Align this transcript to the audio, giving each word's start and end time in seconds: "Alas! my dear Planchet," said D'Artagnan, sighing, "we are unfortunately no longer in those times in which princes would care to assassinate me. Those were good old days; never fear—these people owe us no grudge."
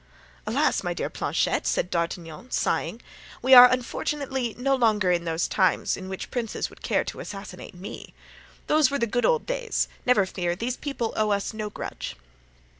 "Alas! 0.47 0.81
my 0.81 0.95
dear 0.95 1.11
Planchet," 1.11 1.67
said 1.67 1.91
D'Artagnan, 1.91 2.49
sighing, 2.49 3.03
"we 3.43 3.53
are 3.53 3.69
unfortunately 3.69 4.55
no 4.57 4.73
longer 4.73 5.11
in 5.11 5.25
those 5.25 5.47
times 5.47 5.95
in 5.95 6.09
which 6.09 6.31
princes 6.31 6.71
would 6.71 6.81
care 6.81 7.03
to 7.03 7.19
assassinate 7.19 7.75
me. 7.75 8.15
Those 8.65 8.89
were 8.89 8.97
good 8.97 9.27
old 9.27 9.45
days; 9.45 9.87
never 10.03 10.25
fear—these 10.25 10.77
people 10.77 11.13
owe 11.15 11.29
us 11.29 11.53
no 11.53 11.69
grudge." 11.69 12.15